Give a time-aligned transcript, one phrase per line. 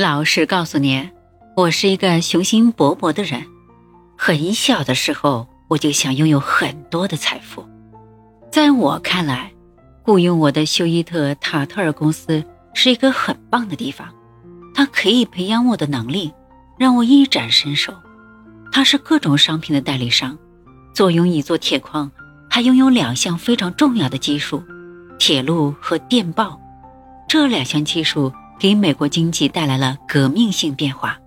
[0.00, 1.10] 老实告诉你，
[1.54, 3.44] 我是一个雄心勃勃的人。
[4.16, 7.62] 很小的时候，我就想拥有很多的财富。
[8.50, 9.52] 在我看来，
[10.02, 12.42] 雇佣我的休伊特塔特尔公司
[12.72, 14.08] 是一个很棒的地方，
[14.72, 16.32] 它可以培养我的能力，
[16.78, 17.92] 让我一展身手。
[18.72, 20.38] 它是各种商品的代理商，
[20.94, 22.10] 坐拥一座铁矿，
[22.48, 24.64] 还拥有两项非常重要的技术：
[25.18, 26.58] 铁路和电报。
[27.28, 28.32] 这两项技术。
[28.60, 31.18] 给美国经济带来了革命性变化。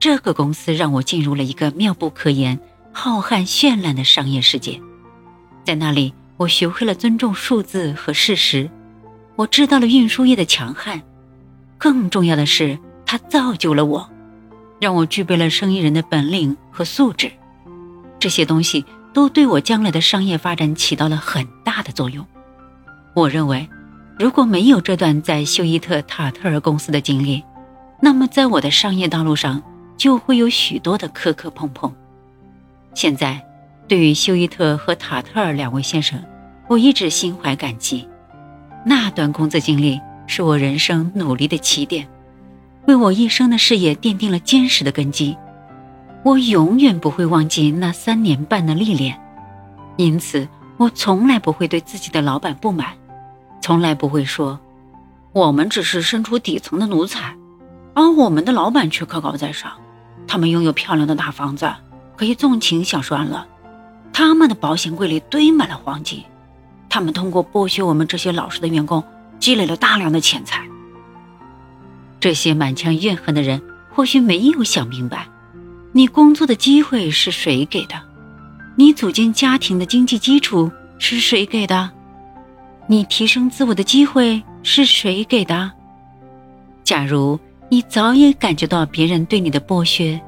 [0.00, 2.58] 这个公司让我进入了一个妙不可言、
[2.90, 4.80] 浩瀚绚烂的商业世界。
[5.62, 8.70] 在那里，我学会了尊重数字和事实。
[9.36, 11.02] 我知道了运输业的强悍。
[11.76, 14.08] 更重要的是，它造就了我，
[14.80, 17.30] 让我具备了生意人的本领和素质。
[18.18, 22.24] 这些东西都对我将来的商业发展起到了很大的作用。
[23.12, 23.68] 我认为。
[24.18, 27.44] 如果没有这段在休伊特塔特尔公司的经历，
[28.00, 29.62] 那么在我的商业道路上
[29.96, 31.92] 就会有许多的磕磕碰碰。
[32.94, 33.40] 现在，
[33.86, 36.20] 对于休伊特和塔特尔两位先生，
[36.66, 38.08] 我一直心怀感激。
[38.84, 42.08] 那段工作经历是我人生努力的起点，
[42.86, 45.36] 为我一生的事业奠定了坚实的根基。
[46.24, 49.16] 我永远不会忘记那三年半的历练，
[49.96, 52.88] 因此我从来不会对自己的老板不满。
[53.68, 54.58] 从来不会说，
[55.34, 57.36] 我们只是身处底层的奴才，
[57.92, 59.70] 而我们的老板却高高在上。
[60.26, 61.70] 他们拥有漂亮的大房子，
[62.16, 63.46] 可以纵情享受安乐。
[64.10, 66.24] 他们的保险柜里堆满了黄金。
[66.88, 69.04] 他们通过剥削我们这些老实的员工，
[69.38, 70.66] 积累了大量的钱财。
[72.18, 75.28] 这些满腔怨恨的人或许没有想明白，
[75.92, 77.96] 你工作的机会是谁给的？
[78.76, 81.90] 你组建家庭的经济基础是谁给的？
[82.90, 85.70] 你提升自我的机会是谁给的？
[86.82, 90.18] 假如你早已感觉到别人对你的剥削，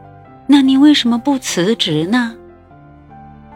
[0.47, 2.35] 那你为什么不辞职呢？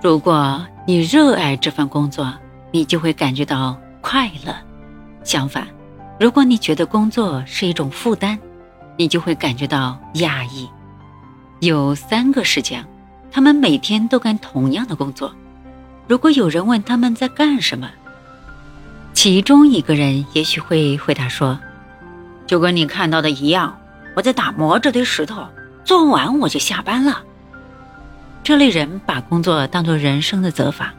[0.02, 2.32] 如果你热爱这份工作，
[2.70, 4.56] 你就会感觉到快乐。
[5.22, 5.68] 相反，
[6.18, 8.38] 如果你觉得工作是一种负担，
[8.96, 10.66] 你就会感觉到压抑。
[11.60, 12.82] 有三个石匠，
[13.30, 15.30] 他们每天都干同样的工作。
[16.08, 17.90] 如果有人问他们在干什么？
[19.24, 21.58] 其中一个人也许会回答说
[22.46, 23.80] ：“就跟你看到的一样，
[24.14, 25.48] 我在打磨这堆石头，
[25.82, 27.24] 做完我就下班了。”
[28.44, 30.92] 这类人把工作当作人生的责罚。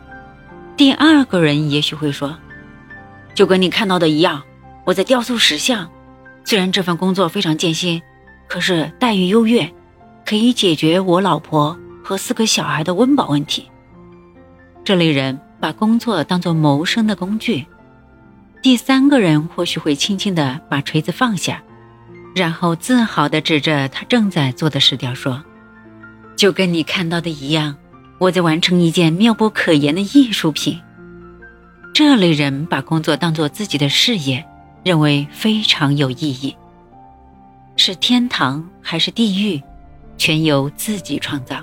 [0.75, 2.35] 第二个人也许会说
[3.35, 4.41] ：“就跟你看到的一样，
[4.85, 5.87] 我在雕塑石像，
[6.43, 8.01] 虽然这份工作非常艰辛，
[8.49, 9.71] 可是待遇优越，
[10.25, 13.69] 可以解决我老婆和四个小孩的温饱问题。”
[14.83, 17.67] 这类人把工作当作谋生的工具。
[18.65, 21.61] 第三个人或许会轻轻地把锤子放下，
[22.33, 25.43] 然后自豪地指着他正在做的石雕说
[26.35, 27.77] ：“就跟你看到的一样，
[28.17, 30.81] 我在完成一件妙不可言的艺术品。”
[31.93, 34.43] 这类人把工作当做自己的事业，
[34.83, 36.57] 认为非常有意义。
[37.77, 39.61] 是天堂还是地狱，
[40.17, 41.57] 全由自己创造。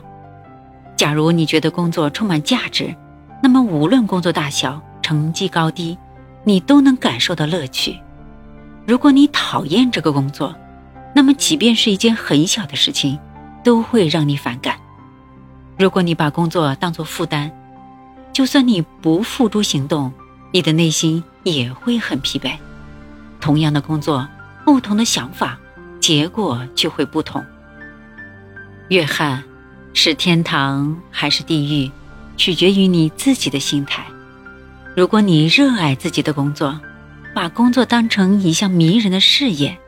[0.96, 2.94] 假如你觉得工作充满价值，
[3.42, 5.98] 那么无论工作大小、成绩高低。
[6.44, 7.98] 你都能感受到乐趣。
[8.86, 10.54] 如果你讨厌这个工作，
[11.14, 13.18] 那么即便是一件很小的事情，
[13.62, 14.76] 都会让你反感。
[15.78, 17.50] 如果你把工作当作负担，
[18.32, 20.12] 就算你不付诸行动，
[20.52, 22.52] 你的内心也会很疲惫。
[23.40, 24.28] 同样的工作，
[24.64, 25.58] 不同的想法，
[26.00, 27.44] 结果就会不同。
[28.88, 29.42] 约翰，
[29.94, 31.90] 是天堂还是地狱，
[32.36, 34.04] 取决于你自己的心态。
[34.94, 36.78] 如果你热爱自己的工作，
[37.34, 39.78] 把工作当成一项迷人的事业，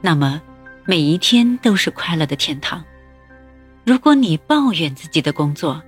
[0.00, 0.42] 那么
[0.84, 2.84] 每一天都是快乐的天堂。
[3.84, 5.80] 如果你抱怨自己的工作，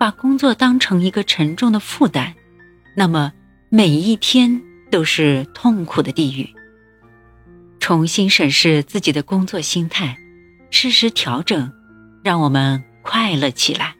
[0.00, 2.34] 把工作当成一个沉重的负担，
[2.96, 3.32] 那么
[3.68, 6.48] 每一天都是痛苦的地狱。
[7.78, 10.18] 重新审视自己的工作心态，
[10.70, 11.72] 适时调整，
[12.24, 13.94] 让我们快乐起来。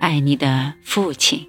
[0.00, 1.46] 爱你的父亲。